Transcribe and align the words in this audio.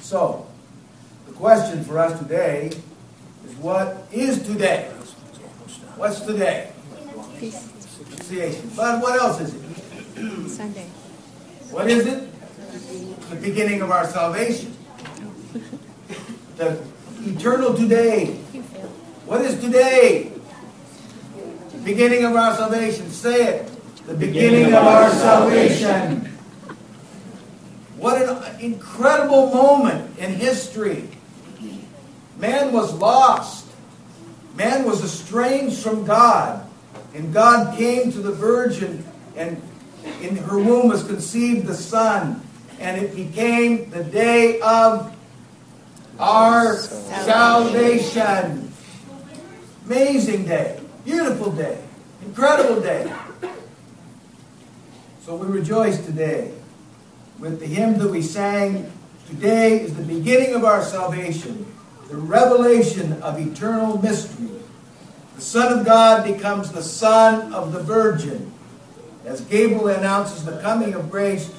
So, 0.00 0.46
the 1.26 1.32
question 1.32 1.84
for 1.84 1.98
us 1.98 2.18
today 2.18 2.70
is 3.46 3.54
what 3.56 4.06
is 4.12 4.42
today? 4.42 4.90
What's 5.96 6.20
today? 6.20 6.72
Peace. 7.38 7.70
Annunciation. 8.30 8.70
But 8.76 9.02
what 9.02 9.20
else 9.20 9.40
is 9.40 9.54
it? 9.54 10.48
Sunday. 10.48 10.86
What 11.70 11.90
is 11.90 12.06
it? 12.06 12.28
The 13.30 13.36
beginning 13.36 13.82
of 13.82 13.90
our 13.90 14.06
salvation. 14.06 14.76
The 16.56 16.82
eternal 17.20 17.74
today. 17.74 18.26
What 19.26 19.42
is 19.42 19.60
today? 19.60 20.32
The 21.72 21.78
beginning 21.84 22.24
of 22.24 22.36
our 22.36 22.54
salvation. 22.54 23.10
Say 23.10 23.44
it. 23.46 23.70
The 24.06 24.14
beginning 24.14 24.66
of 24.66 24.84
our 24.84 25.10
salvation. 25.10 26.19
What 28.00 28.22
an 28.22 28.60
incredible 28.60 29.50
moment 29.50 30.18
in 30.18 30.32
history. 30.32 31.06
Man 32.38 32.72
was 32.72 32.94
lost. 32.94 33.66
Man 34.56 34.86
was 34.86 35.04
estranged 35.04 35.82
from 35.82 36.06
God. 36.06 36.66
And 37.12 37.34
God 37.34 37.76
came 37.76 38.10
to 38.12 38.20
the 38.20 38.32
virgin, 38.32 39.04
and 39.36 39.60
in 40.22 40.36
her 40.36 40.58
womb 40.58 40.88
was 40.88 41.04
conceived 41.04 41.66
the 41.66 41.74
Son. 41.74 42.40
And 42.78 43.04
it 43.04 43.14
became 43.14 43.90
the 43.90 44.02
day 44.02 44.60
of 44.60 45.14
our 46.18 46.78
salvation. 46.78 48.72
Amazing 49.84 50.46
day. 50.46 50.80
Beautiful 51.04 51.52
day. 51.52 51.78
Incredible 52.24 52.80
day. 52.80 53.12
So 55.20 55.36
we 55.36 55.46
rejoice 55.48 56.02
today 56.06 56.54
with 57.40 57.58
the 57.58 57.66
hymn 57.66 57.98
that 57.98 58.10
we 58.10 58.22
sang. 58.22 58.92
Today 59.26 59.80
is 59.80 59.94
the 59.94 60.02
beginning 60.02 60.54
of 60.54 60.64
our 60.64 60.82
salvation, 60.82 61.66
the 62.08 62.16
revelation 62.16 63.14
of 63.22 63.40
eternal 63.40 64.00
mystery. 64.00 64.48
The 65.36 65.40
Son 65.40 65.78
of 65.78 65.86
God 65.86 66.24
becomes 66.24 66.70
the 66.70 66.82
Son 66.82 67.52
of 67.54 67.72
the 67.72 67.82
Virgin. 67.82 68.52
As 69.24 69.40
Gabriel 69.40 69.88
announces 69.88 70.44
the 70.44 70.60
coming 70.60 70.94
of 70.94 71.10
grace, 71.10 71.50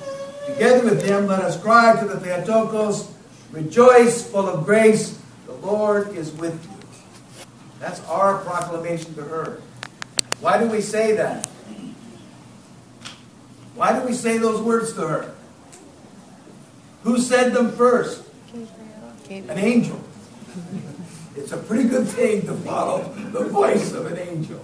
together 0.46 0.84
with 0.84 1.04
him, 1.04 1.26
let 1.26 1.42
us 1.42 1.60
cry 1.60 2.00
to 2.00 2.08
the 2.08 2.20
Theotokos, 2.20 3.12
Rejoice, 3.52 4.30
full 4.30 4.48
of 4.48 4.66
grace, 4.66 5.20
the 5.46 5.54
Lord 5.54 6.16
is 6.16 6.32
with 6.32 6.54
you. 6.64 7.46
That's 7.80 8.00
our 8.06 8.38
proclamation 8.38 9.14
to 9.16 9.24
her. 9.24 9.62
Why 10.40 10.58
do 10.58 10.68
we 10.68 10.80
say 10.80 11.16
that? 11.16 11.48
Why 13.76 14.00
do 14.00 14.06
we 14.06 14.14
say 14.14 14.38
those 14.38 14.62
words 14.62 14.94
to 14.94 15.02
her? 15.02 15.36
Who 17.04 17.20
said 17.20 17.54
them 17.54 17.72
first? 17.72 18.24
An 19.30 19.58
angel. 19.58 20.00
It's 21.36 21.52
a 21.52 21.58
pretty 21.58 21.88
good 21.88 22.08
thing 22.08 22.42
to 22.42 22.54
follow 22.54 23.04
the 23.32 23.46
voice 23.46 23.94
of 23.94 24.06
an 24.06 24.18
angel. 24.18 24.60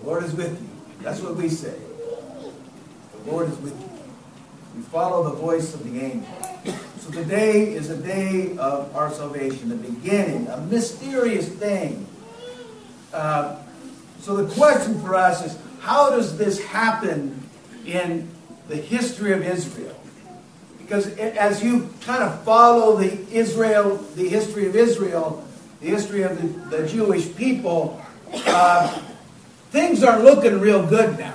The 0.00 0.06
Lord 0.06 0.24
is 0.24 0.32
with 0.32 0.60
you. 0.60 0.68
That's 1.02 1.20
what 1.20 1.36
we 1.36 1.48
say. 1.48 1.74
The 3.12 3.30
Lord 3.30 3.48
is 3.50 3.58
with 3.58 3.78
you. 3.78 3.90
We 4.76 4.82
follow 4.82 5.24
the 5.24 5.36
voice 5.36 5.74
of 5.74 5.84
the 5.84 6.00
angel. 6.00 6.28
So 7.00 7.10
today 7.12 7.74
is 7.74 7.90
a 7.90 7.96
day 7.96 8.56
of 8.56 8.94
our 8.96 9.12
salvation, 9.12 9.68
the 9.68 9.76
beginning, 9.76 10.48
a 10.48 10.60
mysterious 10.62 11.48
thing. 11.48 12.06
Uh, 13.12 13.56
so 14.20 14.36
the 14.36 14.52
question 14.54 15.00
for 15.00 15.14
us 15.14 15.44
is, 15.44 15.58
how 15.80 16.10
does 16.10 16.36
this 16.36 16.64
happen 16.64 17.40
in 17.84 18.28
the 18.68 18.76
history 18.76 19.32
of 19.32 19.42
Israel? 19.42 19.94
Because 20.86 21.08
as 21.18 21.64
you 21.64 21.90
kind 22.02 22.22
of 22.22 22.44
follow 22.44 22.96
the 22.96 23.18
Israel, 23.34 23.96
the 24.14 24.28
history 24.28 24.68
of 24.68 24.76
Israel, 24.76 25.44
the 25.80 25.88
history 25.88 26.22
of 26.22 26.40
the, 26.70 26.76
the 26.76 26.86
Jewish 26.86 27.34
people, 27.34 28.00
uh, 28.46 28.96
things 29.72 30.04
aren't 30.04 30.22
looking 30.22 30.60
real 30.60 30.86
good 30.86 31.18
now. 31.18 31.34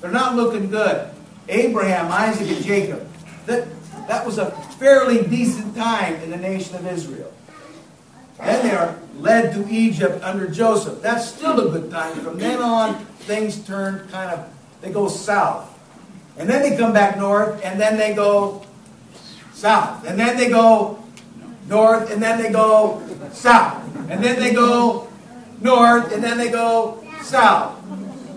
They're 0.00 0.10
not 0.10 0.34
looking 0.34 0.68
good. 0.68 1.08
Abraham, 1.48 2.10
Isaac, 2.10 2.48
and 2.48 2.64
Jacob. 2.64 3.08
That, 3.46 3.68
that 4.08 4.26
was 4.26 4.38
a 4.38 4.50
fairly 4.80 5.24
decent 5.24 5.76
time 5.76 6.14
in 6.22 6.30
the 6.32 6.36
nation 6.36 6.74
of 6.74 6.88
Israel. 6.88 7.32
Then 8.38 8.66
they 8.66 8.74
are 8.74 8.98
led 9.18 9.54
to 9.54 9.72
Egypt 9.72 10.24
under 10.24 10.48
Joseph. 10.48 11.00
That's 11.00 11.28
still 11.28 11.68
a 11.68 11.70
good 11.70 11.88
time. 11.92 12.16
From 12.16 12.36
then 12.36 12.60
on, 12.60 13.04
things 13.20 13.64
turn 13.64 14.08
kind 14.08 14.32
of, 14.32 14.52
they 14.80 14.90
go 14.90 15.06
south. 15.06 15.68
And 16.38 16.48
then 16.48 16.62
they 16.62 16.76
come 16.76 16.92
back 16.92 17.16
north, 17.18 17.62
and 17.64 17.80
then 17.80 17.96
they 17.96 18.14
go 18.14 18.64
south. 19.52 20.06
And 20.06 20.18
then 20.18 20.36
they 20.36 20.48
go 20.48 21.02
north, 21.68 22.10
and 22.10 22.22
then 22.22 22.42
they 22.42 22.50
go 22.50 23.02
south. 23.32 23.84
And 24.10 24.22
then 24.22 24.40
they 24.40 24.52
go 24.52 25.08
north, 25.60 26.12
and 26.12 26.22
then 26.22 26.38
they 26.38 26.50
go 26.50 27.04
south. 27.22 27.78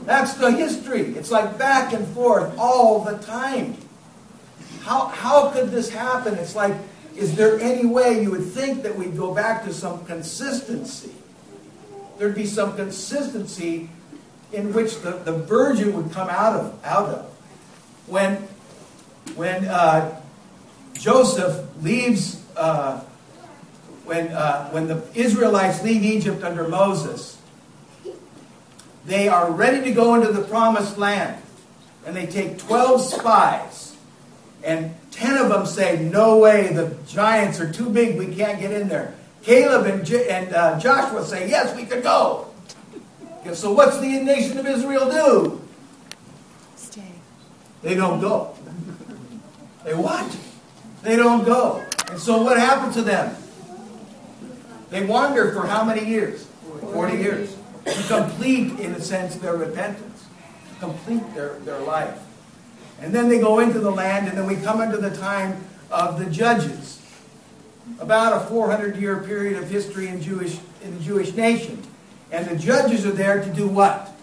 That's 0.06 0.36
the 0.36 0.52
history. 0.52 1.16
It's 1.16 1.32
like 1.32 1.58
back 1.58 1.94
and 1.94 2.08
forth 2.10 2.56
all 2.58 3.04
the 3.04 3.18
time. 3.18 3.76
How, 4.82 5.08
how 5.08 5.50
could 5.50 5.72
this 5.72 5.90
happen? 5.90 6.36
It's 6.36 6.56
like, 6.56 6.76
is 7.16 7.36
there 7.36 7.60
any 7.60 7.86
way 7.86 8.22
you 8.22 8.30
would 8.32 8.46
think 8.46 8.84
that 8.84 8.96
we'd 8.96 9.18
go 9.18 9.34
back 9.34 9.64
to 9.64 9.74
some 9.74 10.06
consistency? 10.06 11.12
There'd 12.20 12.36
be 12.36 12.46
some 12.46 12.76
consistency 12.76 13.90
in 14.54 14.74
which 14.74 15.00
the, 15.02 15.12
the 15.12 15.34
virgin 15.34 15.96
would 15.96 16.14
come 16.14 16.30
out 16.30 16.56
of. 16.56 16.80
Out 16.84 17.10
of. 17.10 17.35
When, 18.08 18.36
when 19.36 19.66
uh, 19.66 20.22
Joseph 20.94 21.68
leaves, 21.82 22.44
uh, 22.56 23.02
when, 24.06 24.28
uh, 24.30 24.70
when 24.70 24.88
the 24.88 25.04
Israelites 25.16 25.84
leave 25.84 26.04
Egypt 26.04 26.44
under 26.44 26.68
Moses, 26.68 27.40
they 29.06 29.28
are 29.28 29.52
ready 29.52 29.84
to 29.84 29.92
go 29.92 30.16
into 30.16 30.32
the 30.32 30.44
promised 30.44 30.98
land. 30.98 31.42
And 32.06 32.16
they 32.16 32.26
take 32.26 32.60
12 32.60 33.02
spies. 33.02 33.96
And 34.64 34.96
10 35.12 35.38
of 35.38 35.50
them 35.50 35.66
say, 35.66 36.04
No 36.04 36.38
way, 36.38 36.74
the 36.74 36.96
giants 37.08 37.60
are 37.60 37.72
too 37.72 37.90
big, 37.90 38.18
we 38.18 38.36
can't 38.36 38.60
get 38.60 38.72
in 38.72 38.88
there. 38.88 39.16
Caleb 39.44 39.86
and, 39.86 40.06
J- 40.06 40.28
and 40.30 40.54
uh, 40.54 40.80
Joshua 40.80 41.24
say, 41.24 41.50
Yes, 41.50 41.76
we 41.76 41.86
could 41.86 42.04
go. 42.04 42.48
So 43.54 43.72
what's 43.72 44.00
the 44.00 44.08
nation 44.22 44.58
of 44.58 44.66
Israel 44.66 45.10
do? 45.12 45.62
They 47.82 47.96
don't 47.96 48.20
go. 48.20 48.56
They 49.84 49.94
what? 49.94 50.38
They 51.04 51.16
don't 51.16 51.46
go. 51.46 51.86
And 52.10 52.20
so 52.20 52.42
what 52.42 52.58
happened 52.58 52.94
to 52.94 53.02
them? 53.02 53.36
They 54.90 55.06
wander 55.06 55.52
for 55.52 55.68
how 55.68 55.84
many 55.84 56.06
years? 56.06 56.48
40 56.94 57.18
years. 57.18 57.56
To 57.86 58.04
complete, 58.08 58.80
in 58.80 58.94
a 58.94 59.02
sense, 59.02 59.36
their 59.36 59.56
repentance. 59.56 60.26
Complete 60.80 61.22
their, 61.34 61.60
their 61.60 61.80
life. 61.82 62.20
And 63.02 63.14
then 63.14 63.30
they 63.30 63.40
go 63.40 63.60
into 63.60 63.80
the 63.80 63.92
land, 63.92 64.28
and 64.28 64.38
then 64.38 64.48
we 64.48 64.56
come 64.56 64.82
into 64.82 64.98
the 64.98 65.16
time 65.16 65.64
of 65.92 66.18
the 66.18 66.26
judges. 66.26 67.02
About 68.00 68.42
a 68.42 68.46
400 68.48 68.96
year 68.96 69.22
period 69.22 69.62
of 69.62 69.70
history 69.70 70.08
in, 70.08 70.22
Jewish, 70.22 70.58
in 70.84 70.98
the 70.98 71.04
Jewish 71.04 71.34
nation. 71.34 71.84
And 72.32 72.48
the 72.48 72.56
judges 72.56 73.06
are 73.06 73.12
there 73.12 73.44
to 73.44 73.50
do 73.54 73.68
what? 73.68 74.15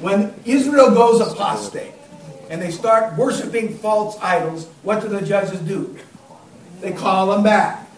When 0.00 0.34
Israel 0.44 0.90
goes 0.90 1.20
apostate 1.20 1.94
and 2.50 2.60
they 2.60 2.70
start 2.70 3.16
worshiping 3.16 3.78
false 3.78 4.18
idols, 4.20 4.66
what 4.82 5.00
do 5.00 5.08
the 5.08 5.22
judges 5.22 5.60
do? 5.60 5.98
They 6.80 6.92
call 6.92 7.28
them 7.28 7.42
back. 7.42 7.88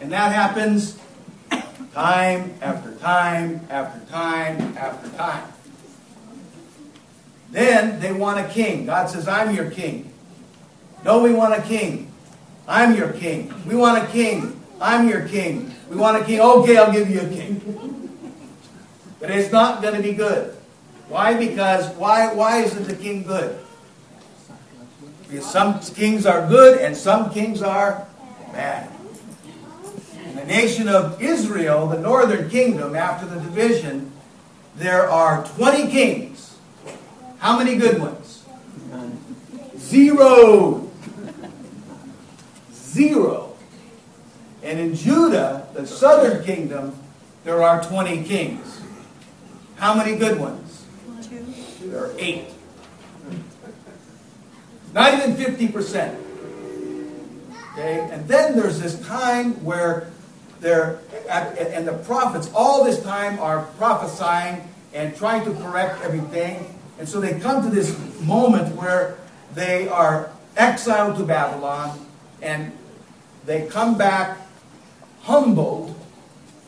And 0.00 0.12
that 0.12 0.32
happens 0.32 0.98
time 1.92 2.54
after 2.60 2.94
time 2.96 3.66
after 3.70 4.00
time 4.10 4.76
after 4.76 5.08
time. 5.16 5.52
Then 7.50 8.00
they 8.00 8.12
want 8.12 8.38
a 8.38 8.48
king. 8.48 8.86
God 8.86 9.08
says, 9.08 9.28
I'm 9.28 9.54
your 9.54 9.70
king. 9.70 10.12
No, 11.04 11.22
we 11.22 11.32
want 11.32 11.58
a 11.58 11.62
king. 11.62 12.12
I'm 12.68 12.94
your 12.96 13.12
king. 13.12 13.54
We 13.66 13.76
want 13.76 14.02
a 14.02 14.06
king. 14.08 14.60
I'm 14.80 15.08
your 15.08 15.26
king. 15.28 15.74
We 15.88 15.96
want 15.96 16.20
a 16.20 16.24
king. 16.24 16.40
Okay, 16.40 16.76
I'll 16.76 16.92
give 16.92 17.08
you 17.08 17.20
a 17.20 17.28
king. 17.28 17.95
But 19.20 19.30
it's 19.30 19.52
not 19.52 19.82
going 19.82 19.94
to 19.94 20.02
be 20.02 20.12
good. 20.12 20.56
Why? 21.08 21.34
Because 21.34 21.94
why 21.96 22.32
why 22.34 22.62
isn't 22.62 22.84
the 22.84 22.96
king 22.96 23.22
good? 23.22 23.58
Because 25.28 25.50
some 25.50 25.80
kings 25.80 26.26
are 26.26 26.46
good 26.48 26.80
and 26.80 26.96
some 26.96 27.30
kings 27.30 27.62
are 27.62 28.06
bad. 28.52 28.90
In 30.24 30.36
the 30.36 30.44
nation 30.44 30.88
of 30.88 31.20
Israel, 31.22 31.86
the 31.86 31.98
northern 31.98 32.48
kingdom, 32.50 32.94
after 32.94 33.26
the 33.26 33.40
division, 33.40 34.12
there 34.76 35.08
are 35.10 35.44
20 35.56 35.90
kings. 35.90 36.56
How 37.38 37.58
many 37.58 37.76
good 37.76 38.00
ones? 38.00 38.44
Zero. 39.78 40.90
Zero. 42.72 43.56
And 44.62 44.78
in 44.78 44.94
Judah, 44.94 45.68
the 45.74 45.86
southern 45.86 46.44
kingdom, 46.44 46.94
there 47.44 47.62
are 47.62 47.82
20 47.82 48.24
kings. 48.24 48.80
How 49.76 49.94
many 49.94 50.16
good 50.16 50.40
ones? 50.40 50.84
Two. 51.22 51.44
There 51.82 52.04
are 52.04 52.12
eight. 52.18 52.48
Not 54.94 55.12
even 55.14 55.36
50%. 55.36 56.16
Okay? 57.72 58.08
And 58.10 58.26
then 58.26 58.56
there's 58.56 58.80
this 58.80 58.98
time 59.06 59.62
where 59.62 60.10
they're, 60.60 60.98
and 61.28 61.86
the 61.86 61.92
prophets 61.92 62.50
all 62.54 62.84
this 62.84 63.02
time 63.02 63.38
are 63.38 63.64
prophesying 63.76 64.66
and 64.94 65.14
trying 65.14 65.44
to 65.44 65.52
correct 65.62 66.02
everything. 66.02 66.74
And 66.98 67.06
so 67.06 67.20
they 67.20 67.38
come 67.38 67.62
to 67.62 67.68
this 67.68 67.94
moment 68.22 68.74
where 68.76 69.18
they 69.54 69.88
are 69.88 70.30
exiled 70.56 71.18
to 71.18 71.24
Babylon 71.24 72.00
and 72.40 72.72
they 73.44 73.66
come 73.66 73.98
back 73.98 74.38
humbled 75.22 75.94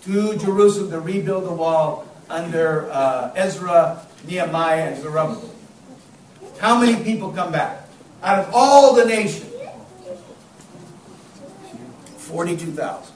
to 0.02 0.36
Jerusalem 0.36 0.90
to 0.90 1.00
rebuild 1.00 1.44
the 1.44 1.52
wall 1.52 2.07
under 2.28 2.90
uh, 2.90 3.32
Ezra, 3.34 4.06
Nehemiah, 4.26 4.90
and 4.90 5.02
Zerubbabel. 5.02 5.54
How 6.58 6.80
many 6.80 7.02
people 7.02 7.30
come 7.32 7.52
back? 7.52 7.88
Out 8.22 8.40
of 8.40 8.54
all 8.54 8.94
the 8.94 9.04
nation, 9.04 9.46
42,000. 12.16 13.14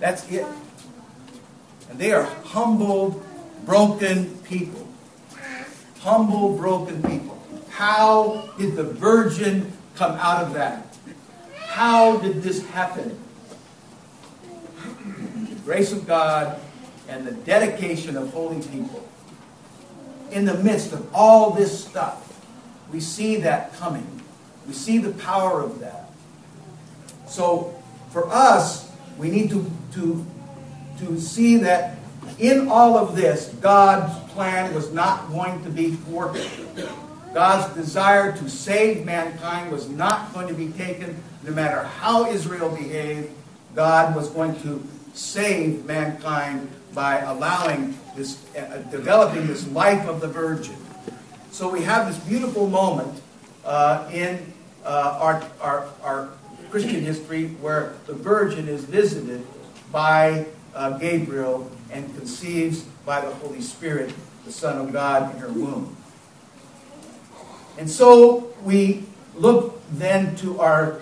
That's 0.00 0.30
it. 0.30 0.46
And 1.90 1.98
they 1.98 2.12
are 2.12 2.24
humbled, 2.44 3.24
broken 3.64 4.36
people. 4.38 4.86
Humble, 6.00 6.56
broken 6.56 7.02
people. 7.02 7.40
How 7.68 8.48
did 8.58 8.76
the 8.76 8.84
virgin 8.84 9.72
come 9.96 10.12
out 10.12 10.44
of 10.44 10.54
that? 10.54 10.96
How 11.56 12.16
did 12.18 12.42
this 12.42 12.64
happen? 12.68 13.18
The 15.50 15.54
grace 15.64 15.92
of 15.92 16.06
God 16.06 16.60
and 17.08 17.26
the 17.26 17.32
dedication 17.32 18.16
of 18.16 18.32
holy 18.32 18.60
people. 18.68 19.06
In 20.30 20.44
the 20.44 20.54
midst 20.54 20.92
of 20.92 21.12
all 21.14 21.50
this 21.50 21.84
stuff, 21.84 22.24
we 22.92 23.00
see 23.00 23.36
that 23.36 23.72
coming. 23.74 24.06
We 24.66 24.74
see 24.74 24.98
the 24.98 25.12
power 25.12 25.62
of 25.62 25.80
that. 25.80 26.10
So, 27.26 27.74
for 28.10 28.28
us, 28.30 28.90
we 29.16 29.30
need 29.30 29.50
to, 29.50 29.70
to, 29.94 30.26
to 30.98 31.20
see 31.20 31.56
that 31.58 31.96
in 32.38 32.68
all 32.68 32.96
of 32.96 33.16
this, 33.16 33.48
God's 33.60 34.32
plan 34.32 34.74
was 34.74 34.92
not 34.92 35.30
going 35.30 35.62
to 35.64 35.70
be 35.70 35.92
thwarted. 35.92 36.48
God's 37.34 37.74
desire 37.74 38.36
to 38.36 38.48
save 38.48 39.04
mankind 39.04 39.70
was 39.70 39.88
not 39.88 40.32
going 40.32 40.48
to 40.48 40.54
be 40.54 40.68
taken 40.68 41.22
no 41.44 41.52
matter 41.52 41.82
how 41.82 42.30
Israel 42.30 42.74
behaved. 42.74 43.30
God 43.74 44.14
was 44.14 44.28
going 44.30 44.60
to 44.62 44.82
save 45.14 45.84
mankind 45.84 46.70
by 46.98 47.20
allowing 47.20 47.96
this, 48.16 48.44
uh, 48.56 48.78
developing 48.90 49.46
this 49.46 49.68
life 49.68 50.08
of 50.08 50.20
the 50.20 50.26
virgin. 50.26 50.74
So 51.52 51.70
we 51.70 51.82
have 51.82 52.08
this 52.08 52.18
beautiful 52.26 52.68
moment 52.68 53.22
uh, 53.64 54.10
in 54.12 54.52
uh, 54.84 55.16
our, 55.20 55.48
our, 55.60 55.88
our 56.02 56.28
Christian 56.72 57.02
history 57.02 57.50
where 57.60 57.94
the 58.06 58.14
virgin 58.14 58.68
is 58.68 58.82
visited 58.82 59.46
by 59.92 60.46
uh, 60.74 60.98
Gabriel 60.98 61.70
and 61.92 62.12
conceives 62.16 62.82
by 63.06 63.20
the 63.20 63.32
Holy 63.36 63.60
Spirit 63.60 64.12
the 64.44 64.50
Son 64.50 64.76
of 64.84 64.92
God 64.92 65.32
in 65.32 65.40
her 65.40 65.52
womb. 65.52 65.96
And 67.78 67.88
so 67.88 68.52
we 68.64 69.04
look 69.36 69.80
then 69.92 70.34
to 70.38 70.60
our 70.60 71.00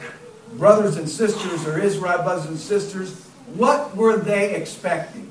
brothers 0.59 0.99
and 0.99 1.09
sisters, 1.09 1.67
or 1.67 1.79
Israel 1.81 2.23
brothers 2.23 2.45
and 2.45 2.59
sisters. 2.59 3.19
What 3.55 3.97
were 3.97 4.19
they 4.19 4.55
expecting? 4.55 5.26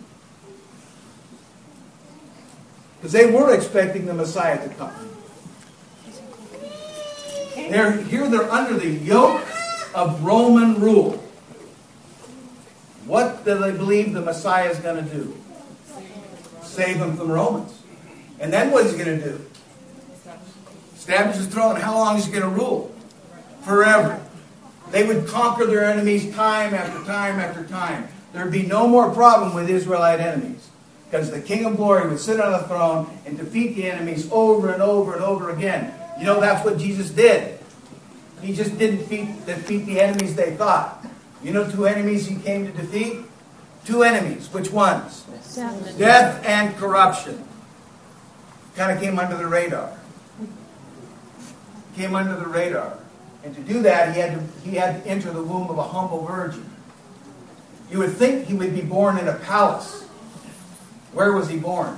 Because 3.05 3.21
they 3.21 3.29
were 3.31 3.53
expecting 3.53 4.07
the 4.07 4.15
Messiah 4.15 4.67
to 4.67 4.73
come. 4.73 4.91
They're, 7.53 7.91
here 8.01 8.27
they're 8.27 8.51
under 8.51 8.79
the 8.79 8.89
yoke 8.89 9.45
of 9.93 10.23
Roman 10.23 10.81
rule. 10.81 11.11
What 13.05 13.45
do 13.45 13.59
they 13.59 13.73
believe 13.73 14.13
the 14.13 14.21
Messiah 14.21 14.71
is 14.71 14.79
going 14.79 15.07
to 15.07 15.15
do? 15.15 15.37
Save 16.63 16.97
them 16.97 17.15
from 17.15 17.31
Romans. 17.31 17.79
And 18.39 18.51
then 18.51 18.71
what 18.71 18.87
is 18.87 18.93
he 18.93 18.97
going 18.97 19.19
to 19.19 19.23
do? 19.23 19.45
Establish 20.95 21.35
his 21.35 21.45
throne. 21.45 21.75
How 21.75 21.93
long 21.93 22.17
is 22.17 22.25
he 22.25 22.31
going 22.31 22.41
to 22.41 22.49
rule? 22.49 22.91
Forever. 23.61 24.19
They 24.89 25.05
would 25.05 25.27
conquer 25.27 25.67
their 25.67 25.85
enemies 25.85 26.33
time 26.33 26.73
after 26.73 27.05
time 27.05 27.39
after 27.39 27.67
time. 27.67 28.07
There 28.33 28.43
would 28.43 28.51
be 28.51 28.65
no 28.65 28.87
more 28.87 29.11
problem 29.11 29.53
with 29.53 29.69
Israelite 29.69 30.21
enemies. 30.21 30.71
Because 31.05 31.31
the 31.31 31.41
King 31.41 31.65
of 31.65 31.77
Glory 31.77 32.07
would 32.09 32.19
sit 32.19 32.39
on 32.39 32.51
the 32.51 32.67
throne 32.67 33.17
and 33.25 33.37
defeat 33.37 33.75
the 33.75 33.89
enemies 33.89 34.29
over 34.31 34.71
and 34.71 34.81
over 34.81 35.13
and 35.13 35.23
over 35.23 35.51
again. 35.51 35.93
You 36.17 36.25
know, 36.25 36.39
that's 36.39 36.65
what 36.65 36.77
Jesus 36.77 37.09
did. 37.09 37.59
He 38.41 38.53
just 38.53 38.77
didn't 38.77 38.97
defeat, 38.97 39.45
defeat 39.45 39.85
the 39.85 40.01
enemies 40.01 40.35
they 40.35 40.55
thought. 40.55 41.05
You 41.43 41.53
know 41.53 41.69
two 41.69 41.85
enemies 41.85 42.25
he 42.25 42.35
came 42.35 42.65
to 42.65 42.71
defeat? 42.71 43.19
Two 43.85 44.03
enemies. 44.03 44.51
Which 44.51 44.71
ones? 44.71 45.23
Death. 45.53 45.97
Death 45.97 46.45
and 46.45 46.75
corruption. 46.75 47.43
Kind 48.75 48.91
of 48.91 49.01
came 49.01 49.19
under 49.19 49.37
the 49.37 49.45
radar. 49.45 49.95
Came 51.95 52.15
under 52.15 52.35
the 52.35 52.47
radar. 52.47 52.97
And 53.43 53.55
to 53.55 53.61
do 53.61 53.83
that, 53.83 54.13
he 54.13 54.19
had 54.19 54.33
to, 54.33 54.69
he 54.69 54.75
had 54.75 55.03
to 55.03 55.09
enter 55.09 55.31
the 55.31 55.43
womb 55.43 55.69
of 55.69 55.77
a 55.77 55.83
humble 55.83 56.25
virgin. 56.25 56.69
You 57.91 57.99
would 57.99 58.13
think 58.13 58.47
he 58.47 58.55
would 58.55 58.73
be 58.73 58.81
born 58.81 59.19
in 59.19 59.27
a 59.27 59.35
palace. 59.35 60.04
Where 61.15 61.31
was 61.31 61.47
he 61.47 61.57
born? 61.57 61.97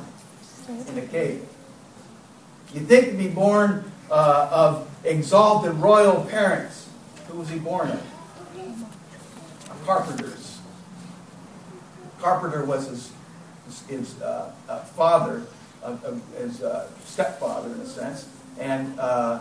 In 0.69 0.97
a 0.99 1.01
cave. 1.01 1.43
You'd 2.71 2.87
think 2.87 3.07
he'd 3.07 3.17
be 3.17 3.29
born 3.29 3.91
uh, 4.11 4.47
of 4.51 4.87
exalted 5.03 5.73
royal 5.73 6.23
parents. 6.25 6.87
Who 7.27 7.39
was 7.39 7.49
he 7.49 7.57
born 7.57 7.89
of? 7.89 8.03
Carpenter's. 9.85 10.59
Carpenter 12.19 12.63
was 12.63 12.87
his, 12.89 13.11
his 13.87 14.21
uh, 14.21 14.51
uh, 14.69 14.79
father, 14.81 15.41
his 16.37 16.61
uh, 16.61 16.87
stepfather 17.03 17.73
in 17.73 17.81
a 17.81 17.87
sense, 17.87 18.29
and 18.59 18.99
uh, 18.99 19.39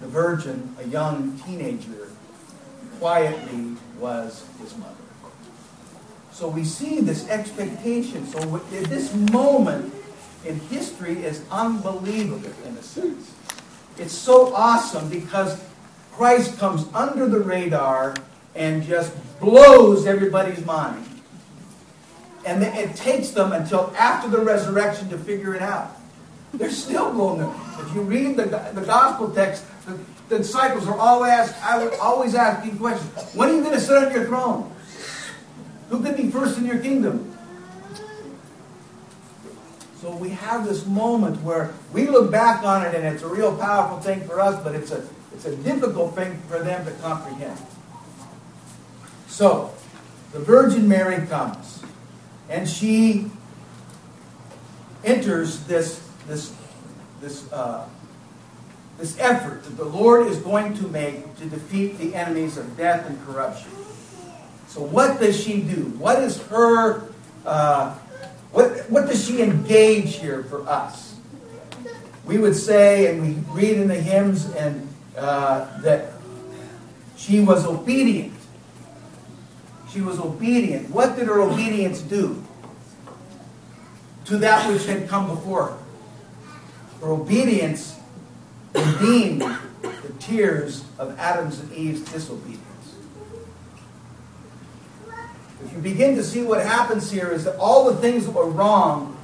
the 0.00 0.08
virgin, 0.08 0.74
a 0.80 0.88
young 0.88 1.38
teenager, 1.46 2.08
quietly 2.98 3.76
was 4.00 4.44
his 4.60 4.76
mother. 4.78 5.01
So 6.42 6.48
we 6.48 6.64
see 6.64 7.00
this 7.00 7.28
expectation. 7.28 8.26
So 8.26 8.40
this 8.68 9.14
moment 9.30 9.94
in 10.44 10.58
history 10.58 11.22
is 11.22 11.40
unbelievable 11.52 12.50
in 12.66 12.76
a 12.76 12.82
sense. 12.82 13.32
It's 13.96 14.12
so 14.12 14.52
awesome 14.52 15.08
because 15.08 15.62
Christ 16.10 16.58
comes 16.58 16.84
under 16.94 17.28
the 17.28 17.38
radar 17.38 18.16
and 18.56 18.82
just 18.82 19.14
blows 19.38 20.04
everybody's 20.04 20.66
mind. 20.66 21.06
And 22.44 22.64
it 22.64 22.96
takes 22.96 23.30
them 23.30 23.52
until 23.52 23.94
after 23.96 24.28
the 24.28 24.40
resurrection 24.40 25.10
to 25.10 25.18
figure 25.18 25.54
it 25.54 25.62
out. 25.62 25.96
They're 26.54 26.72
still 26.72 27.12
going 27.12 27.38
there. 27.38 27.54
If 27.86 27.94
you 27.94 28.00
read 28.00 28.36
the, 28.36 28.46
the 28.74 28.82
gospel 28.84 29.30
text, 29.30 29.64
the, 29.86 29.96
the 30.28 30.38
disciples 30.38 30.88
are 30.88 30.98
always, 30.98 31.52
always 32.00 32.34
asking 32.34 32.78
questions. 32.78 33.32
When 33.32 33.48
are 33.48 33.54
you 33.54 33.60
going 33.60 33.74
to 33.74 33.80
sit 33.80 33.96
on 33.96 34.12
your 34.12 34.24
throne? 34.24 34.72
Who 35.92 36.02
can 36.02 36.16
be 36.16 36.30
first 36.30 36.56
in 36.56 36.64
your 36.64 36.78
kingdom? 36.78 37.36
So 40.00 40.16
we 40.16 40.30
have 40.30 40.66
this 40.66 40.86
moment 40.86 41.42
where 41.42 41.74
we 41.92 42.08
look 42.08 42.32
back 42.32 42.64
on 42.64 42.86
it 42.86 42.94
and 42.94 43.04
it's 43.04 43.22
a 43.22 43.28
real 43.28 43.54
powerful 43.54 44.00
thing 44.00 44.22
for 44.22 44.40
us, 44.40 44.58
but 44.64 44.74
it's 44.74 44.90
a, 44.90 45.06
it's 45.34 45.44
a 45.44 45.54
difficult 45.54 46.14
thing 46.14 46.40
for 46.48 46.60
them 46.60 46.86
to 46.86 46.92
comprehend. 46.92 47.58
So, 49.28 49.74
the 50.32 50.38
Virgin 50.38 50.88
Mary 50.88 51.26
comes 51.26 51.82
and 52.48 52.66
she 52.66 53.30
enters 55.04 55.64
this, 55.64 56.08
this, 56.26 56.56
this, 57.20 57.52
uh, 57.52 57.86
this 58.96 59.18
effort 59.18 59.62
that 59.64 59.76
the 59.76 59.84
Lord 59.84 60.26
is 60.26 60.38
going 60.38 60.72
to 60.72 60.88
make 60.88 61.36
to 61.36 61.44
defeat 61.44 61.98
the 61.98 62.14
enemies 62.14 62.56
of 62.56 62.78
death 62.78 63.06
and 63.06 63.22
corruption. 63.26 63.72
So, 64.72 64.80
what 64.82 65.20
does 65.20 65.38
she 65.38 65.60
do? 65.60 65.92
What 65.98 66.22
is 66.22 66.40
her 66.44 67.02
uh, 67.44 67.94
what, 68.52 68.90
what 68.90 69.06
does 69.06 69.26
she 69.26 69.42
engage 69.42 70.16
here 70.16 70.44
for 70.44 70.66
us? 70.68 71.16
We 72.24 72.38
would 72.38 72.54
say, 72.54 73.10
and 73.10 73.22
we 73.22 73.42
read 73.52 73.78
in 73.78 73.88
the 73.88 73.94
hymns, 73.94 74.46
and 74.54 74.88
uh, 75.16 75.80
that 75.80 76.12
she 77.16 77.40
was 77.40 77.66
obedient. 77.66 78.34
She 79.90 80.00
was 80.00 80.18
obedient. 80.18 80.90
What 80.90 81.16
did 81.16 81.26
her 81.26 81.40
obedience 81.40 82.00
do 82.00 82.42
to 84.26 84.38
that 84.38 84.70
which 84.70 84.86
had 84.86 85.08
come 85.08 85.26
before 85.26 85.66
her? 85.66 85.78
Her 87.00 87.12
obedience 87.12 87.98
redeemed 88.74 89.42
the 89.82 90.12
tears 90.18 90.84
of 90.98 91.18
Adam's 91.18 91.60
and 91.60 91.72
Eve's 91.72 92.00
disobedience. 92.10 92.62
If 95.61 95.61
you 95.72 95.78
begin 95.78 96.16
to 96.16 96.24
see 96.24 96.42
what 96.42 96.64
happens 96.64 97.10
here 97.10 97.30
is 97.30 97.44
that 97.44 97.56
all 97.56 97.90
the 97.90 98.00
things 98.00 98.26
that 98.26 98.32
were 98.32 98.48
wrong, 98.48 99.16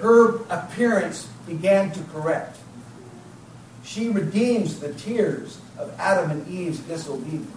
her 0.00 0.36
appearance 0.50 1.28
began 1.46 1.92
to 1.92 2.02
correct. 2.12 2.58
She 3.84 4.08
redeems 4.08 4.80
the 4.80 4.92
tears 4.94 5.60
of 5.78 5.92
Adam 5.98 6.30
and 6.30 6.48
Eve's 6.48 6.80
disobedience. 6.80 7.50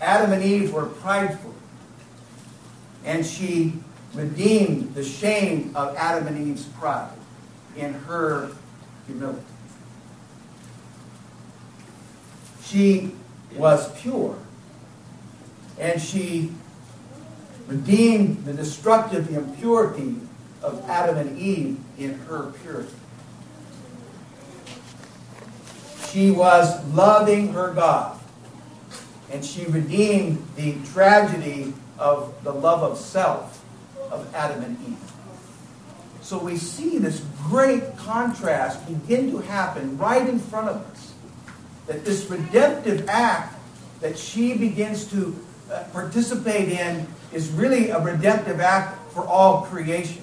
Adam 0.00 0.32
and 0.32 0.42
Eve 0.42 0.72
were 0.72 0.86
prideful, 0.86 1.54
and 3.04 3.24
she 3.24 3.74
redeemed 4.12 4.94
the 4.94 5.04
shame 5.04 5.72
of 5.74 5.96
Adam 5.96 6.26
and 6.26 6.48
Eve's 6.48 6.64
pride 6.64 7.10
in 7.76 7.94
her 7.94 8.50
humility. 9.06 9.40
She 12.62 13.12
was 13.56 14.00
pure, 14.00 14.36
and 15.78 16.00
she 16.00 16.52
redeemed 17.66 18.44
the 18.44 18.52
destructive 18.52 19.34
impurity 19.34 20.16
of 20.62 20.84
Adam 20.88 21.16
and 21.16 21.38
Eve 21.38 21.78
in 21.98 22.14
her 22.20 22.52
purity. 22.62 22.94
She 26.10 26.30
was 26.30 26.84
loving 26.88 27.52
her 27.52 27.72
God, 27.72 28.18
and 29.30 29.44
she 29.44 29.64
redeemed 29.66 30.46
the 30.56 30.76
tragedy 30.92 31.74
of 31.98 32.34
the 32.44 32.52
love 32.52 32.82
of 32.82 32.98
self 32.98 33.64
of 34.10 34.32
Adam 34.34 34.62
and 34.62 34.78
Eve. 34.86 34.98
So 36.22 36.38
we 36.38 36.56
see 36.56 36.98
this 36.98 37.20
great 37.42 37.96
contrast 37.96 38.86
begin 38.86 39.30
to 39.32 39.38
happen 39.38 39.98
right 39.98 40.26
in 40.26 40.38
front 40.38 40.68
of 40.68 40.76
us. 40.90 41.13
That 41.86 42.04
this 42.04 42.28
redemptive 42.30 43.08
act 43.08 43.58
that 44.00 44.18
she 44.18 44.56
begins 44.56 45.06
to 45.10 45.36
uh, 45.70 45.84
participate 45.92 46.68
in 46.68 47.06
is 47.32 47.50
really 47.50 47.90
a 47.90 48.00
redemptive 48.00 48.60
act 48.60 49.12
for 49.12 49.26
all 49.26 49.62
creation. 49.62 50.22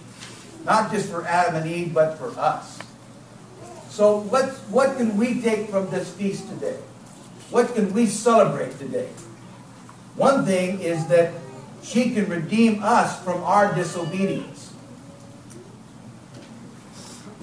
Not 0.65 0.91
just 0.91 1.09
for 1.09 1.25
Adam 1.25 1.55
and 1.55 1.69
Eve, 1.69 1.93
but 1.93 2.17
for 2.17 2.29
us. 2.39 2.79
So 3.89 4.19
what, 4.19 4.49
what 4.69 4.97
can 4.97 5.17
we 5.17 5.41
take 5.41 5.69
from 5.69 5.89
this 5.89 6.09
feast 6.13 6.47
today? 6.47 6.77
What 7.49 7.73
can 7.75 7.91
we 7.93 8.05
celebrate 8.05 8.77
today? 8.79 9.09
One 10.15 10.45
thing 10.45 10.79
is 10.79 11.07
that 11.07 11.33
she 11.83 12.11
can 12.11 12.29
redeem 12.29 12.83
us 12.83 13.21
from 13.23 13.43
our 13.43 13.73
disobedience. 13.73 14.73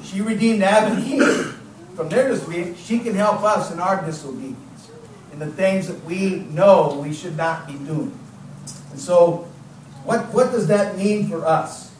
She 0.03 0.23
redeemed 0.23 0.63
Adam 0.63 0.97
and 0.97 1.07
Eve 1.07 1.58
from 1.99 2.09
their 2.09 2.29
disobedience. 2.29 2.79
She 2.79 3.01
can 3.01 3.17
help 3.17 3.43
us 3.43 3.73
in 3.73 3.81
our 3.81 4.01
disobedience, 4.07 4.89
in 5.33 5.41
the 5.41 5.49
things 5.49 5.89
that 5.89 6.05
we 6.05 6.37
know 6.37 7.01
we 7.03 7.13
should 7.13 7.37
not 7.37 7.67
be 7.67 7.73
doing. 7.73 8.17
And 8.93 9.01
so, 9.01 9.49
what, 10.05 10.33
what 10.33 10.53
does 10.53 10.69
that 10.69 10.97
mean 10.97 11.29
for 11.29 11.45
us? 11.45 11.93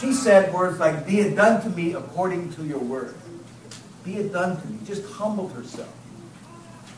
She 0.00 0.12
said 0.12 0.52
words 0.52 0.80
like, 0.80 1.06
Be 1.06 1.20
it 1.20 1.36
done 1.36 1.62
to 1.62 1.70
me 1.70 1.92
according 1.92 2.52
to 2.54 2.64
your 2.64 2.80
word. 2.80 3.14
Be 4.04 4.16
it 4.16 4.32
done 4.32 4.60
to 4.60 4.66
me. 4.66 4.80
Just 4.84 5.08
humbled 5.12 5.52
herself. 5.52 5.94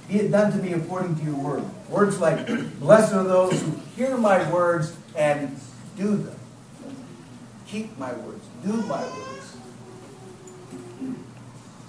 Be 0.08 0.20
it 0.20 0.30
done 0.30 0.50
to 0.50 0.56
me 0.56 0.72
according 0.72 1.16
to 1.16 1.24
your 1.24 1.36
word. 1.36 1.64
Words 1.90 2.18
like, 2.20 2.46
Blessed 2.80 3.12
are 3.12 3.22
those 3.22 3.60
who 3.60 3.72
hear 3.96 4.16
my 4.16 4.50
words 4.50 4.96
and 5.14 5.60
do 5.98 6.16
them. 6.16 6.36
Keep 7.66 7.98
my 7.98 8.14
words. 8.14 8.46
Do 8.64 8.72
my 8.84 9.02
words. 9.02 9.31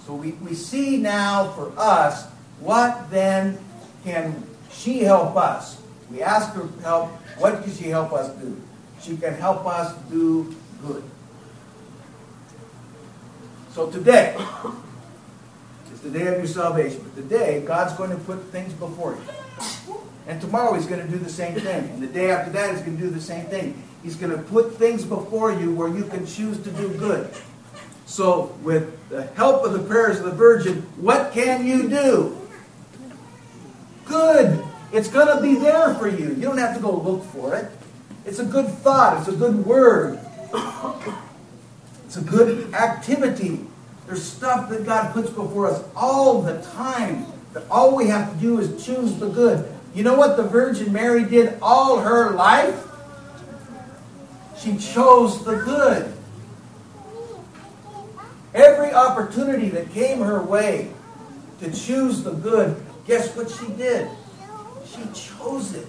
So 0.06 0.14
we, 0.14 0.32
we 0.32 0.54
see 0.54 0.98
now 0.98 1.50
for 1.52 1.72
us, 1.78 2.26
what 2.60 3.10
then 3.10 3.58
can 4.04 4.44
she 4.70 5.00
help 5.00 5.36
us? 5.36 5.80
We 6.10 6.22
ask 6.22 6.52
her 6.54 6.68
help. 6.82 7.10
What 7.38 7.62
can 7.62 7.72
she 7.72 7.88
help 7.88 8.12
us 8.12 8.28
do? 8.36 8.60
She 9.00 9.16
can 9.16 9.34
help 9.34 9.66
us 9.66 9.96
do 10.10 10.54
good. 10.82 11.02
So 13.70 13.90
today, 13.90 14.36
it's 15.90 16.00
the 16.00 16.10
day 16.10 16.26
of 16.28 16.38
your 16.38 16.46
salvation. 16.46 17.00
But 17.02 17.22
today, 17.22 17.62
God's 17.66 17.94
going 17.94 18.10
to 18.10 18.16
put 18.16 18.42
things 18.52 18.72
before 18.74 19.16
you. 19.16 19.96
And 20.26 20.40
tomorrow, 20.40 20.74
He's 20.74 20.86
going 20.86 21.04
to 21.04 21.10
do 21.10 21.18
the 21.18 21.30
same 21.30 21.54
thing. 21.54 21.90
And 21.90 22.02
the 22.02 22.06
day 22.06 22.30
after 22.30 22.52
that, 22.52 22.70
He's 22.74 22.82
going 22.82 22.96
to 22.98 23.02
do 23.02 23.10
the 23.10 23.20
same 23.20 23.46
thing. 23.46 23.82
He's 24.02 24.16
going 24.16 24.32
to 24.32 24.42
put 24.42 24.76
things 24.76 25.04
before 25.04 25.52
you 25.52 25.74
where 25.74 25.88
you 25.88 26.04
can 26.04 26.26
choose 26.26 26.62
to 26.62 26.70
do 26.70 26.88
good. 26.90 27.34
So, 28.14 28.56
with 28.62 29.08
the 29.08 29.24
help 29.34 29.64
of 29.64 29.72
the 29.72 29.80
prayers 29.80 30.20
of 30.20 30.26
the 30.26 30.30
Virgin, 30.30 30.82
what 30.98 31.32
can 31.32 31.66
you 31.66 31.88
do? 31.88 32.38
Good. 34.04 34.64
It's 34.92 35.08
going 35.08 35.36
to 35.36 35.42
be 35.42 35.56
there 35.56 35.92
for 35.94 36.06
you. 36.06 36.28
You 36.28 36.42
don't 36.42 36.58
have 36.58 36.76
to 36.76 36.80
go 36.80 36.92
look 36.96 37.24
for 37.24 37.56
it. 37.56 37.72
It's 38.24 38.38
a 38.38 38.44
good 38.44 38.68
thought, 38.68 39.18
it's 39.18 39.26
a 39.26 39.36
good 39.36 39.66
word, 39.66 40.20
it's 42.06 42.16
a 42.16 42.20
good 42.20 42.72
activity. 42.72 43.58
There's 44.06 44.22
stuff 44.22 44.70
that 44.70 44.86
God 44.86 45.12
puts 45.12 45.30
before 45.30 45.66
us 45.66 45.82
all 45.96 46.40
the 46.40 46.62
time. 46.76 47.26
That 47.52 47.68
all 47.68 47.96
we 47.96 48.06
have 48.06 48.32
to 48.32 48.38
do 48.38 48.60
is 48.60 48.86
choose 48.86 49.16
the 49.16 49.28
good. 49.28 49.68
You 49.92 50.04
know 50.04 50.14
what 50.14 50.36
the 50.36 50.44
Virgin 50.44 50.92
Mary 50.92 51.24
did 51.24 51.58
all 51.60 51.98
her 51.98 52.30
life? 52.30 52.80
She 54.56 54.76
chose 54.76 55.44
the 55.44 55.56
good. 55.56 56.13
Every 58.54 58.92
opportunity 58.92 59.68
that 59.70 59.90
came 59.90 60.20
her 60.20 60.42
way 60.42 60.92
to 61.60 61.72
choose 61.72 62.22
the 62.22 62.30
good, 62.30 62.80
guess 63.06 63.34
what 63.36 63.50
she 63.50 63.66
did? 63.74 64.08
She 64.86 65.02
chose 65.12 65.74
it. 65.74 65.88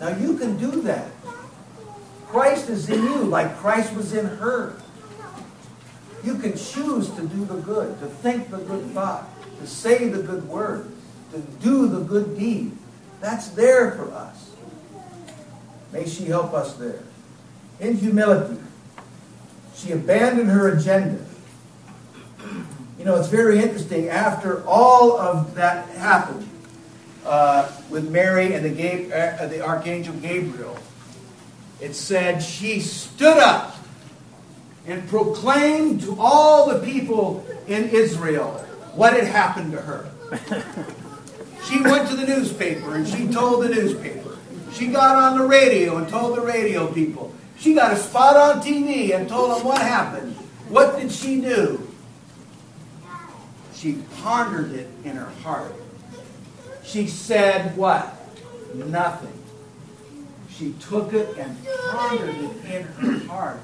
Now 0.00 0.16
you 0.16 0.36
can 0.36 0.56
do 0.58 0.82
that. 0.82 1.08
Christ 2.26 2.68
is 2.68 2.88
in 2.88 3.02
you 3.04 3.18
like 3.24 3.56
Christ 3.58 3.94
was 3.94 4.14
in 4.14 4.26
her. 4.26 4.74
You 6.24 6.38
can 6.38 6.56
choose 6.56 7.10
to 7.10 7.26
do 7.26 7.44
the 7.44 7.56
good, 7.56 7.98
to 8.00 8.06
think 8.06 8.50
the 8.50 8.58
good 8.58 8.84
thought, 8.90 9.28
to 9.60 9.66
say 9.66 10.08
the 10.08 10.22
good 10.22 10.48
word, 10.48 10.90
to 11.32 11.38
do 11.62 11.86
the 11.88 12.00
good 12.00 12.36
deed. 12.36 12.72
That's 13.20 13.50
there 13.50 13.92
for 13.92 14.10
us. 14.12 14.50
May 15.92 16.08
she 16.08 16.24
help 16.24 16.52
us 16.52 16.74
there. 16.74 17.02
In 17.78 17.96
humility, 17.96 18.60
she 19.82 19.92
abandoned 19.92 20.48
her 20.48 20.72
agenda. 20.72 21.24
You 22.98 23.04
know, 23.04 23.16
it's 23.16 23.28
very 23.28 23.58
interesting. 23.58 24.08
After 24.08 24.64
all 24.66 25.18
of 25.18 25.54
that 25.56 25.88
happened 25.90 26.48
uh, 27.26 27.70
with 27.90 28.08
Mary 28.10 28.54
and 28.54 28.64
the, 28.64 28.70
Gab- 28.70 29.40
uh, 29.40 29.46
the 29.46 29.60
Archangel 29.60 30.14
Gabriel, 30.14 30.78
it 31.80 31.94
said 31.94 32.40
she 32.42 32.80
stood 32.80 33.38
up 33.38 33.76
and 34.86 35.08
proclaimed 35.08 36.02
to 36.02 36.16
all 36.18 36.68
the 36.68 36.78
people 36.84 37.44
in 37.66 37.88
Israel 37.88 38.52
what 38.94 39.14
had 39.14 39.24
happened 39.24 39.72
to 39.72 39.80
her. 39.80 40.08
She 41.64 41.80
went 41.80 42.08
to 42.08 42.16
the 42.16 42.26
newspaper 42.26 42.94
and 42.94 43.06
she 43.06 43.28
told 43.28 43.64
the 43.64 43.68
newspaper. 43.68 44.36
She 44.72 44.88
got 44.88 45.16
on 45.16 45.38
the 45.38 45.46
radio 45.46 45.96
and 45.96 46.08
told 46.08 46.36
the 46.36 46.40
radio 46.40 46.92
people. 46.92 47.34
She 47.62 47.74
got 47.74 47.92
a 47.92 47.96
spot 47.96 48.34
on 48.36 48.60
TV 48.60 49.14
and 49.14 49.28
told 49.28 49.52
them 49.52 49.64
what 49.64 49.80
happened. 49.80 50.34
What 50.68 50.98
did 50.98 51.12
she 51.12 51.40
do? 51.40 51.88
She 53.72 54.02
pondered 54.20 54.72
it 54.72 54.88
in 55.04 55.14
her 55.14 55.30
heart. 55.44 55.72
She 56.82 57.06
said 57.06 57.76
what? 57.76 58.16
Nothing. 58.74 59.40
She 60.50 60.72
took 60.80 61.12
it 61.12 61.38
and 61.38 61.56
pondered 61.92 62.34
it 62.34 62.64
in 62.64 62.82
her 62.82 63.26
heart. 63.28 63.60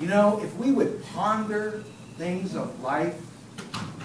You 0.00 0.08
know, 0.08 0.42
if 0.42 0.52
we 0.56 0.72
would 0.72 1.04
ponder 1.14 1.84
things 2.18 2.56
of 2.56 2.82
life 2.82 3.14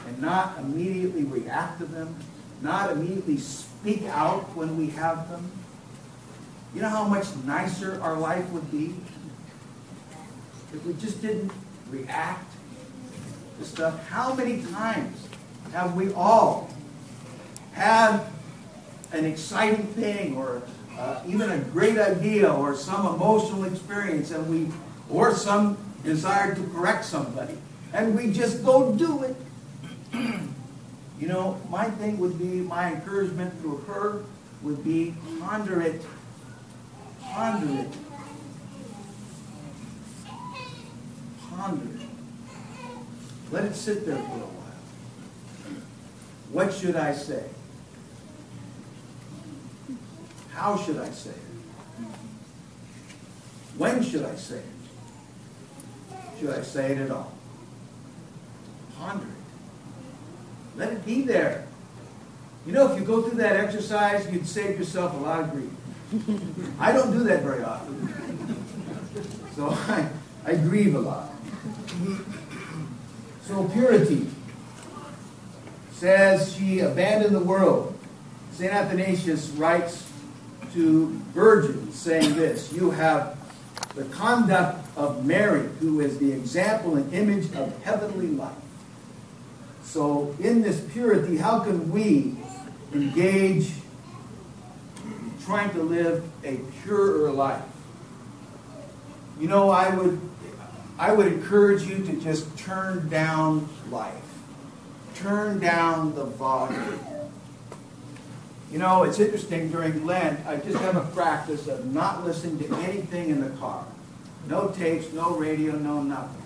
and 0.07 0.21
not 0.21 0.59
immediately 0.59 1.23
react 1.23 1.79
to 1.79 1.87
them, 1.87 2.15
not 2.61 2.91
immediately 2.91 3.37
speak 3.37 4.03
out 4.03 4.55
when 4.55 4.77
we 4.77 4.91
have 4.91 5.27
them, 5.31 5.51
you 6.73 6.81
know 6.81 6.89
how 6.89 7.03
much 7.03 7.25
nicer 7.45 7.99
our 8.01 8.17
life 8.17 8.47
would 8.51 8.69
be 8.71 8.95
if 10.73 10.85
we 10.85 10.93
just 10.93 11.21
didn't 11.21 11.51
react 11.89 12.45
to 13.59 13.65
stuff? 13.65 14.07
How 14.07 14.33
many 14.33 14.61
times 14.63 15.27
have 15.71 15.95
we 15.95 16.13
all 16.13 16.69
had 17.73 18.21
an 19.11 19.25
exciting 19.25 19.87
thing 19.87 20.35
or 20.35 20.61
uh, 20.97 21.21
even 21.25 21.49
a 21.49 21.57
great 21.57 21.97
idea 21.97 22.51
or 22.51 22.75
some 22.75 23.05
emotional 23.07 23.63
experience 23.63 24.31
and 24.31 24.47
we 24.49 24.71
or 25.09 25.33
some 25.33 25.77
desire 26.03 26.53
to 26.53 26.63
correct 26.73 27.05
somebody 27.05 27.57
and 27.93 28.15
we 28.15 28.31
just 28.31 28.63
go 28.63 28.93
do 28.93 29.23
it 29.23 29.35
you 31.19 31.27
know 31.27 31.59
my 31.69 31.89
thing 31.89 32.17
would 32.17 32.37
be 32.37 32.61
my 32.61 32.93
encouragement 32.93 33.53
to 33.61 33.77
her 33.87 34.23
would 34.61 34.83
be 34.83 35.13
ponder 35.39 35.81
it 35.81 36.01
ponder 37.31 37.81
it 37.81 37.93
ponder 41.49 41.85
it 41.95 42.01
let 43.51 43.65
it 43.65 43.75
sit 43.75 44.05
there 44.05 44.15
for 44.15 44.21
a 44.21 44.49
while 44.57 45.75
what 46.51 46.73
should 46.73 46.95
i 46.95 47.13
say 47.13 47.43
how 50.59 50.75
should 50.75 50.97
I 50.97 51.09
say 51.11 51.29
it? 51.29 52.05
When 53.77 54.03
should 54.03 54.25
I 54.25 54.35
say 54.35 54.57
it? 54.57 56.17
Should 56.37 56.49
I 56.49 56.61
say 56.63 56.91
it 56.91 56.97
at 56.97 57.11
all? 57.11 57.31
Ponder 58.97 59.23
it. 59.23 60.77
Let 60.77 60.91
it 60.91 61.05
be 61.05 61.21
there. 61.21 61.65
You 62.65 62.73
know, 62.73 62.91
if 62.91 62.99
you 62.99 63.05
go 63.05 63.21
through 63.21 63.37
that 63.37 63.55
exercise, 63.55 64.29
you'd 64.29 64.45
save 64.45 64.77
yourself 64.77 65.13
a 65.13 65.17
lot 65.17 65.45
of 65.45 65.51
grief. 65.51 65.71
I 66.79 66.91
don't 66.91 67.11
do 67.11 67.23
that 67.25 67.43
very 67.43 67.63
often. 67.63 68.07
So 69.55 69.69
I, 69.69 70.09
I 70.45 70.55
grieve 70.55 70.95
a 70.95 70.99
lot. 70.99 71.29
So 73.43 73.67
purity 73.69 74.27
says 75.91 76.53
she 76.55 76.79
abandoned 76.79 77.35
the 77.35 77.41
world. 77.41 77.97
St. 78.53 78.73
Athanasius 78.73 79.49
writes 79.49 80.09
to 80.73 81.09
virgins 81.33 81.95
saying 81.95 82.35
this 82.35 82.73
You 82.73 82.91
have 82.91 83.37
the 83.95 84.05
conduct 84.05 84.85
of 84.97 85.25
Mary, 85.25 85.67
who 85.79 85.99
is 85.99 86.17
the 86.17 86.31
example 86.31 86.95
and 86.95 87.13
image 87.13 87.53
of 87.55 87.83
heavenly 87.83 88.27
life. 88.27 88.53
So, 89.83 90.35
in 90.39 90.61
this 90.61 90.79
purity, 90.91 91.37
how 91.37 91.59
can 91.59 91.91
we 91.91 92.37
engage 92.93 93.71
trying 95.49 95.71
to 95.71 95.81
live 95.81 96.23
a 96.43 96.57
purer 96.83 97.31
life? 97.31 97.63
You 99.39 99.47
know, 99.47 99.71
I 99.71 99.95
would, 99.95 100.21
I 100.99 101.11
would 101.11 101.25
encourage 101.25 101.81
you 101.83 102.05
to 102.05 102.21
just 102.21 102.55
turn 102.55 103.09
down 103.09 103.67
life, 103.89 104.13
turn 105.15 105.59
down 105.59 106.13
the 106.13 106.25
volume. 106.25 106.99
You 108.71 108.77
know, 108.77 109.01
it's 109.01 109.19
interesting 109.19 109.71
during 109.71 110.05
Lent, 110.05 110.45
I 110.45 110.57
just 110.57 110.77
have 110.77 110.95
a 110.95 111.05
practice 111.15 111.67
of 111.67 111.83
not 111.83 112.23
listening 112.23 112.59
to 112.59 112.75
anything 112.81 113.31
in 113.31 113.41
the 113.41 113.49
car. 113.57 113.87
No 114.47 114.67
tapes, 114.67 115.11
no 115.13 115.31
radio, 115.31 115.71
no 115.71 116.03
nothing. 116.03 116.43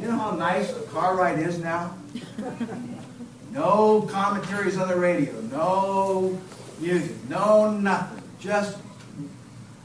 You 0.00 0.06
know 0.06 0.16
how 0.16 0.30
nice 0.30 0.74
a 0.74 0.80
car 0.84 1.16
ride 1.16 1.38
is 1.38 1.58
now? 1.58 1.94
No 3.50 4.02
commentaries 4.10 4.76
on 4.78 4.88
the 4.88 4.96
radio, 4.96 5.32
no 5.42 6.40
music, 6.80 7.16
no 7.28 7.70
nothing. 7.70 8.22
Just, 8.40 8.78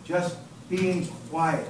just 0.03 0.37
being 0.69 1.07
quiet. 1.29 1.67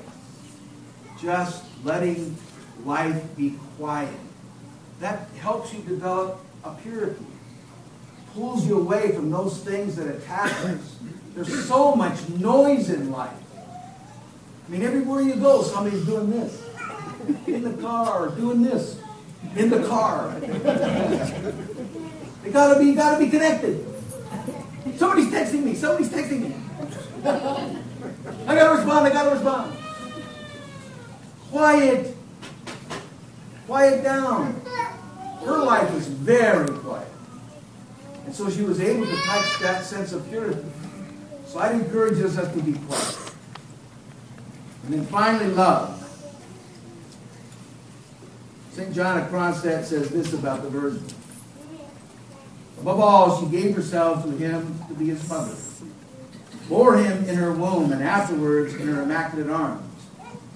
Just 1.21 1.63
letting 1.83 2.37
life 2.85 3.21
be 3.35 3.55
quiet. 3.77 4.13
That 4.99 5.29
helps 5.39 5.73
you 5.73 5.81
develop 5.81 6.39
a 6.63 6.73
purity. 6.75 7.25
Pulls 8.33 8.65
you 8.67 8.79
away 8.79 9.11
from 9.11 9.31
those 9.31 9.59
things 9.59 9.95
that 9.95 10.07
attack 10.07 10.51
us. 10.65 10.97
There's 11.35 11.65
so 11.67 11.95
much 11.95 12.27
noise 12.29 12.89
in 12.89 13.11
life. 13.11 13.33
I 14.67 14.71
mean, 14.71 14.83
everywhere 14.83 15.21
you 15.21 15.35
go, 15.35 15.63
somebody's 15.63 16.05
doing 16.05 16.29
this. 16.29 16.61
In 17.47 17.63
the 17.63 17.73
car, 17.81 18.29
doing 18.29 18.61
this. 18.61 18.99
In 19.55 19.69
the 19.69 19.83
car. 19.87 20.39
They 22.43 22.51
gotta 22.51 22.79
be, 22.79 22.93
gotta 22.93 23.23
be 23.23 23.29
connected. 23.29 23.88
Somebody's 24.99 25.31
texting 25.31 25.63
me. 25.63 25.75
Somebody's 25.75 26.09
texting 26.09 26.41
me. 26.41 26.55
I 27.23 28.53
gotta 28.53 28.75
respond. 28.75 29.07
I 29.07 29.09
gotta 29.13 29.29
respond. 29.31 29.77
Quiet. 31.51 32.17
Quiet 33.65 34.03
down. 34.03 34.61
Her 35.45 35.63
life 35.63 35.93
was 35.93 36.07
very 36.07 36.67
quiet. 36.67 37.07
And 38.25 38.35
so 38.35 38.49
she 38.49 38.63
was 38.63 38.81
able 38.81 39.05
to 39.05 39.15
touch 39.21 39.59
that 39.61 39.85
sense 39.85 40.11
of 40.11 40.27
purity. 40.27 40.65
So 41.45 41.59
I'd 41.59 41.75
encourage 41.75 42.21
us 42.21 42.35
to 42.35 42.61
be 42.61 42.73
quiet. 42.73 43.17
And 44.83 44.95
then 44.95 45.05
finally, 45.05 45.49
love. 45.53 45.95
St. 48.73 48.93
John 48.93 49.17
of 49.17 49.29
Kronstadt 49.29 49.85
says 49.85 50.09
this 50.09 50.33
about 50.33 50.61
the 50.61 50.69
Virgin. 50.69 51.05
Above 52.81 52.99
all, 52.99 53.39
she 53.39 53.45
gave 53.47 53.75
herself 53.75 54.23
to 54.23 54.31
him 54.31 54.79
to 54.87 54.93
be 54.93 55.07
his 55.07 55.27
mother, 55.27 55.55
bore 56.69 56.95
him 56.97 57.27
in 57.27 57.35
her 57.35 57.51
womb, 57.51 57.91
and 57.91 58.01
afterwards 58.01 58.73
in 58.73 58.87
her 58.87 59.01
immaculate 59.01 59.49
arms. 59.49 59.83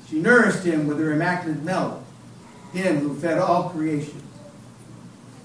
She 0.07 0.19
nourished 0.19 0.63
him 0.63 0.87
with 0.87 0.99
her 0.99 1.11
immaculate 1.11 1.63
milk, 1.63 2.01
him 2.71 2.99
who 2.99 3.15
fed 3.15 3.39
all 3.39 3.69
creation. 3.69 4.21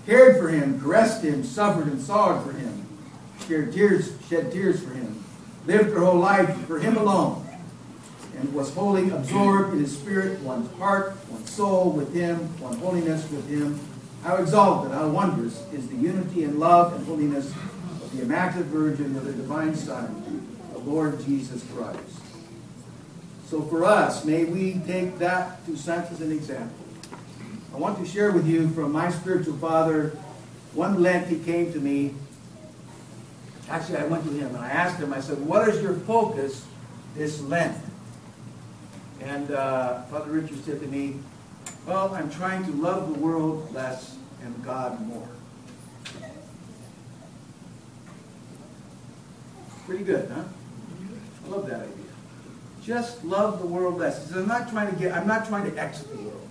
Cared 0.06 0.36
for 0.38 0.48
him, 0.48 0.80
caressed 0.80 1.22
him, 1.22 1.42
suffered 1.42 1.88
and 1.88 2.00
sorrowed 2.00 2.46
for 2.46 2.52
him, 2.52 2.86
shed 3.46 3.72
tears, 3.72 4.12
shed 4.28 4.52
tears 4.52 4.82
for 4.82 4.90
him, 4.90 5.24
lived 5.66 5.90
her 5.90 6.00
whole 6.00 6.18
life 6.18 6.54
for 6.66 6.78
him 6.78 6.96
alone, 6.96 7.44
and 8.36 8.54
was 8.54 8.72
wholly 8.72 9.10
absorbed 9.10 9.72
in 9.72 9.80
his 9.80 9.98
spirit, 9.98 10.38
one 10.40 10.68
heart, 10.78 11.12
one 11.28 11.44
soul 11.44 11.90
with 11.90 12.14
him, 12.14 12.36
one 12.60 12.78
holiness 12.78 13.28
with 13.30 13.48
him. 13.48 13.80
How 14.28 14.36
exalted, 14.36 14.92
how 14.92 15.08
wondrous 15.08 15.64
is 15.72 15.88
the 15.88 15.96
unity 15.96 16.44
and 16.44 16.60
love 16.60 16.92
and 16.92 17.06
holiness 17.06 17.46
of 17.46 18.14
the 18.14 18.20
Immaculate 18.20 18.66
Virgin 18.66 19.14
with 19.14 19.24
the 19.24 19.32
Divine 19.32 19.74
Son, 19.74 20.54
the 20.70 20.80
Lord 20.80 21.18
Jesus 21.24 21.64
Christ. 21.74 22.20
So 23.46 23.62
for 23.62 23.86
us, 23.86 24.26
may 24.26 24.44
we 24.44 24.82
take 24.86 25.16
that 25.16 25.64
to 25.64 25.78
Saint 25.78 26.12
as 26.12 26.20
an 26.20 26.30
example. 26.30 26.76
I 27.72 27.78
want 27.78 27.98
to 28.00 28.04
share 28.04 28.30
with 28.30 28.46
you 28.46 28.68
from 28.68 28.92
my 28.92 29.10
spiritual 29.10 29.56
father. 29.56 30.10
One 30.74 31.02
Lent 31.02 31.28
he 31.28 31.38
came 31.38 31.72
to 31.72 31.80
me. 31.80 32.14
Actually, 33.70 33.96
I 33.96 34.06
went 34.08 34.24
to 34.24 34.30
him 34.30 34.48
and 34.48 34.58
I 34.58 34.68
asked 34.68 35.00
him, 35.00 35.14
I 35.14 35.20
said, 35.20 35.38
What 35.38 35.66
is 35.70 35.82
your 35.82 35.94
focus 35.94 36.66
this 37.14 37.40
Lent? 37.40 37.82
And 39.22 39.52
uh, 39.52 40.02
Father 40.02 40.30
Richard 40.32 40.62
said 40.66 40.80
to 40.80 40.86
me, 40.86 41.16
Well, 41.86 42.14
I'm 42.14 42.30
trying 42.30 42.66
to 42.66 42.72
love 42.72 43.10
the 43.10 43.18
world 43.18 43.72
less 43.72 44.17
and 44.42 44.64
God 44.64 45.00
more. 45.06 45.28
Pretty 49.86 50.04
good, 50.04 50.30
huh? 50.30 50.44
I 51.44 51.48
love 51.48 51.66
that 51.68 51.80
idea. 51.80 51.94
Just 52.82 53.24
love 53.24 53.58
the 53.60 53.66
world 53.66 53.98
less. 53.98 54.30
I'm 54.32 54.48
not 54.48 54.70
trying 54.70 54.90
to 54.92 54.96
get, 54.96 55.12
I'm 55.12 55.26
not 55.26 55.46
trying 55.46 55.70
to 55.70 55.78
exit 55.78 56.10
the 56.10 56.22
world. 56.22 56.48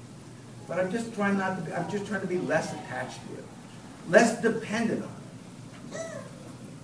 But 0.68 0.80
I'm 0.80 0.92
just 0.92 1.14
trying 1.14 1.38
not 1.38 1.58
to 1.58 1.64
be, 1.64 1.74
I'm 1.74 1.90
just 1.90 2.08
trying 2.08 2.22
to 2.22 2.28
be 2.28 2.40
less 2.40 2.74
attached 2.74 3.20
to 3.28 3.38
it. 3.38 3.44
Less 4.10 4.42
dependent 4.42 5.04
on 5.04 5.10
it. 5.94 6.08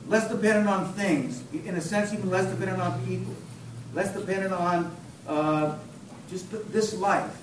Less 0.07 0.29
dependent 0.29 0.67
on 0.67 0.93
things. 0.93 1.43
In 1.53 1.75
a 1.75 1.81
sense, 1.81 2.13
even 2.13 2.29
less 2.29 2.45
dependent 2.49 2.81
on 2.81 3.05
people. 3.05 3.33
Less 3.93 4.13
dependent 4.13 4.53
on 4.53 4.95
uh, 5.27 5.77
just 6.29 6.51
this 6.71 6.93
life. 6.97 7.39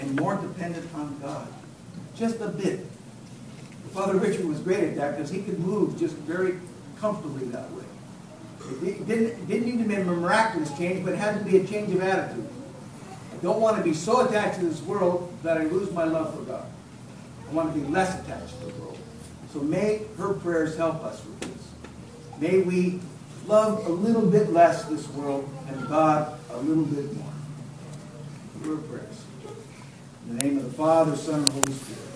And 0.00 0.18
more 0.18 0.36
dependent 0.36 0.86
on 0.94 1.18
God. 1.20 1.48
Just 2.14 2.40
a 2.40 2.48
bit. 2.48 2.86
Father 3.92 4.16
Richard 4.18 4.46
was 4.46 4.60
great 4.60 4.84
at 4.84 4.96
that 4.96 5.16
because 5.16 5.30
he 5.30 5.42
could 5.42 5.58
move 5.58 5.98
just 5.98 6.14
very 6.16 6.58
comfortably 7.00 7.46
that 7.48 7.70
way. 7.72 7.84
It 8.88 9.06
didn't, 9.06 9.48
didn't 9.48 9.66
need 9.66 9.82
to 9.82 9.88
be 9.88 9.94
a 9.94 10.04
miraculous 10.04 10.76
change, 10.76 11.04
but 11.04 11.14
it 11.14 11.18
had 11.18 11.38
to 11.38 11.44
be 11.44 11.56
a 11.56 11.66
change 11.66 11.92
of 11.94 12.02
attitude. 12.02 12.48
I 13.32 13.36
don't 13.42 13.60
want 13.60 13.78
to 13.78 13.82
be 13.82 13.94
so 13.94 14.28
attached 14.28 14.60
to 14.60 14.66
this 14.66 14.80
world 14.82 15.32
that 15.42 15.56
I 15.56 15.64
lose 15.64 15.90
my 15.92 16.04
love 16.04 16.34
for 16.34 16.42
God. 16.42 16.66
I 17.48 17.52
want 17.52 17.74
to 17.74 17.80
be 17.80 17.86
less 17.86 18.22
attached 18.22 18.60
to 18.60 18.66
the 18.66 18.74
world. 18.74 18.98
So 19.52 19.60
may 19.60 20.02
her 20.18 20.34
prayers 20.34 20.76
help 20.76 21.02
us 21.02 21.24
with 21.24 21.40
this. 21.40 21.68
May 22.38 22.62
we 22.62 23.00
love 23.46 23.86
a 23.86 23.90
little 23.90 24.26
bit 24.26 24.52
less 24.52 24.84
this 24.84 25.08
world 25.08 25.48
and 25.68 25.88
God 25.88 26.38
a 26.50 26.58
little 26.58 26.84
bit 26.84 27.12
more. 27.16 27.32
Your 28.64 28.76
prayers. 28.76 29.24
In 30.30 30.36
the 30.36 30.44
name 30.44 30.58
of 30.58 30.64
the 30.64 30.70
Father, 30.70 31.16
Son, 31.16 31.42
and 31.42 31.52
Holy 31.52 31.72
Spirit. 31.72 32.09